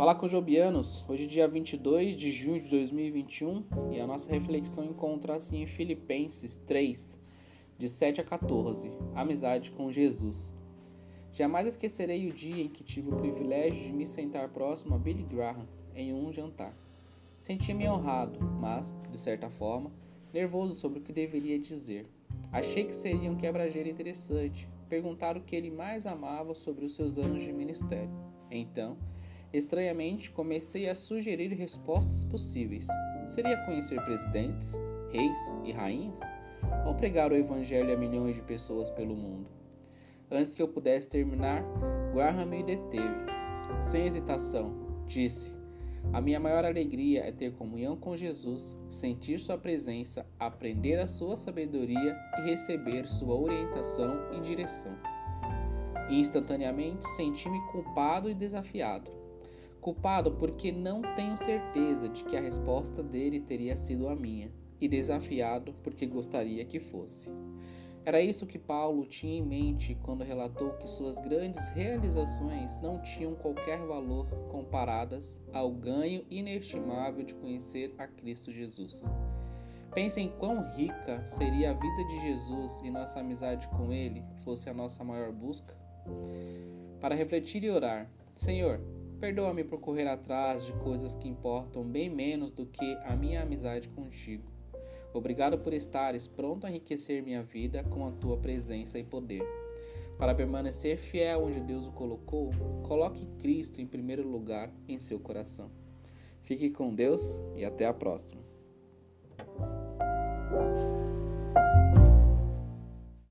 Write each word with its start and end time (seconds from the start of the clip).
Falar 0.00 0.14
com 0.14 0.26
Jobianos, 0.26 1.04
hoje 1.06 1.26
dia 1.26 1.46
22 1.46 2.16
de 2.16 2.32
junho 2.32 2.58
de 2.62 2.70
2021 2.70 3.66
e 3.92 4.00
a 4.00 4.06
nossa 4.06 4.32
reflexão 4.32 4.82
encontra-se 4.82 5.54
em 5.54 5.66
Filipenses 5.66 6.56
3, 6.56 7.20
de 7.76 7.86
7 7.86 8.18
a 8.22 8.24
14, 8.24 8.90
Amizade 9.14 9.70
com 9.72 9.92
Jesus. 9.92 10.54
Jamais 11.34 11.66
esquecerei 11.66 12.30
o 12.30 12.32
dia 12.32 12.62
em 12.62 12.68
que 12.70 12.82
tive 12.82 13.10
o 13.10 13.16
privilégio 13.16 13.88
de 13.88 13.92
me 13.92 14.06
sentar 14.06 14.48
próximo 14.48 14.94
a 14.94 14.98
Billy 14.98 15.22
Graham 15.22 15.68
em 15.94 16.14
um 16.14 16.32
jantar. 16.32 16.74
Sentia-me 17.38 17.86
honrado, 17.86 18.40
mas, 18.58 18.94
de 19.10 19.18
certa 19.18 19.50
forma, 19.50 19.92
nervoso 20.32 20.76
sobre 20.76 21.00
o 21.00 21.02
que 21.02 21.12
deveria 21.12 21.58
dizer. 21.58 22.06
Achei 22.50 22.84
que 22.84 22.94
seria 22.94 23.30
um 23.30 23.36
quebra-gelo 23.36 23.90
interessante, 23.90 24.66
perguntar 24.88 25.36
o 25.36 25.42
que 25.42 25.54
ele 25.54 25.70
mais 25.70 26.06
amava 26.06 26.54
sobre 26.54 26.86
os 26.86 26.94
seus 26.94 27.18
anos 27.18 27.42
de 27.42 27.52
ministério. 27.52 28.10
Então, 28.50 28.96
Estranhamente, 29.52 30.30
comecei 30.30 30.88
a 30.88 30.94
sugerir 30.94 31.52
respostas 31.54 32.24
possíveis. 32.24 32.86
Seria 33.28 33.64
conhecer 33.64 34.00
presidentes, 34.04 34.78
reis 35.10 35.38
e 35.64 35.72
rainhas? 35.72 36.20
Ou 36.86 36.94
pregar 36.94 37.32
o 37.32 37.36
evangelho 37.36 37.92
a 37.92 37.96
milhões 37.96 38.36
de 38.36 38.42
pessoas 38.42 38.90
pelo 38.90 39.16
mundo? 39.16 39.50
Antes 40.30 40.54
que 40.54 40.62
eu 40.62 40.68
pudesse 40.68 41.08
terminar, 41.08 41.64
Graham 42.12 42.46
me 42.46 42.62
deteve. 42.62 43.26
Sem 43.82 44.06
hesitação, 44.06 44.72
disse: 45.06 45.52
A 46.12 46.20
minha 46.20 46.38
maior 46.38 46.64
alegria 46.64 47.26
é 47.26 47.32
ter 47.32 47.52
comunhão 47.54 47.96
com 47.96 48.14
Jesus, 48.14 48.78
sentir 48.88 49.40
Sua 49.40 49.58
presença, 49.58 50.24
aprender 50.38 51.00
a 51.00 51.08
Sua 51.08 51.36
sabedoria 51.36 52.16
e 52.38 52.42
receber 52.42 53.08
Sua 53.08 53.34
orientação 53.34 54.32
e 54.32 54.40
direção. 54.40 54.96
instantaneamente 56.08 57.04
senti-me 57.16 57.60
culpado 57.72 58.30
e 58.30 58.34
desafiado. 58.34 59.10
Culpado 59.80 60.32
porque 60.32 60.70
não 60.70 61.00
tenho 61.14 61.36
certeza 61.36 62.08
de 62.08 62.24
que 62.24 62.36
a 62.36 62.40
resposta 62.40 63.02
dele 63.02 63.40
teria 63.40 63.76
sido 63.76 64.08
a 64.08 64.14
minha, 64.14 64.50
e 64.80 64.88
desafiado 64.88 65.74
porque 65.82 66.06
gostaria 66.06 66.64
que 66.64 66.80
fosse. 66.80 67.30
Era 68.04 68.20
isso 68.20 68.46
que 68.46 68.58
Paulo 68.58 69.04
tinha 69.04 69.38
em 69.38 69.44
mente 69.44 69.96
quando 70.02 70.24
relatou 70.24 70.70
que 70.72 70.88
suas 70.88 71.20
grandes 71.20 71.68
realizações 71.70 72.78
não 72.80 73.00
tinham 73.02 73.34
qualquer 73.34 73.78
valor 73.86 74.26
comparadas 74.50 75.38
ao 75.52 75.70
ganho 75.70 76.24
inestimável 76.30 77.22
de 77.22 77.34
conhecer 77.34 77.94
a 77.98 78.06
Cristo 78.06 78.50
Jesus. 78.50 79.04
Pensem 79.94 80.32
quão 80.38 80.66
rica 80.74 81.24
seria 81.26 81.72
a 81.72 81.74
vida 81.74 82.04
de 82.08 82.20
Jesus 82.20 82.80
e 82.82 82.90
nossa 82.90 83.20
amizade 83.20 83.68
com 83.68 83.92
Ele 83.92 84.24
fosse 84.44 84.70
a 84.70 84.74
nossa 84.74 85.04
maior 85.04 85.30
busca. 85.30 85.76
Para 87.00 87.14
refletir 87.14 87.62
e 87.64 87.70
orar, 87.70 88.08
Senhor, 88.34 88.80
Perdoa-me 89.20 89.62
por 89.62 89.78
correr 89.80 90.08
atrás 90.08 90.64
de 90.64 90.72
coisas 90.72 91.14
que 91.14 91.28
importam 91.28 91.84
bem 91.84 92.08
menos 92.08 92.50
do 92.50 92.64
que 92.64 92.96
a 93.04 93.14
minha 93.14 93.42
amizade 93.42 93.86
contigo. 93.88 94.50
Obrigado 95.12 95.58
por 95.58 95.74
estares 95.74 96.26
pronto 96.26 96.66
a 96.66 96.70
enriquecer 96.70 97.22
minha 97.22 97.42
vida 97.42 97.84
com 97.84 98.06
a 98.06 98.12
tua 98.12 98.38
presença 98.38 98.98
e 98.98 99.04
poder. 99.04 99.42
Para 100.16 100.34
permanecer 100.34 100.96
fiel 100.96 101.44
onde 101.44 101.60
Deus 101.60 101.86
o 101.86 101.92
colocou, 101.92 102.50
coloque 102.82 103.26
Cristo 103.38 103.80
em 103.80 103.86
primeiro 103.86 104.26
lugar 104.26 104.72
em 104.88 104.98
seu 104.98 105.20
coração. 105.20 105.70
Fique 106.40 106.70
com 106.70 106.94
Deus 106.94 107.44
e 107.54 107.64
até 107.64 107.84
a 107.84 107.92
próxima. 107.92 108.49